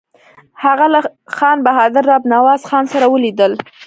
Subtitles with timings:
[0.63, 0.99] هغه له
[1.35, 3.53] خان بهادر رب نواز خان سره ولیدل.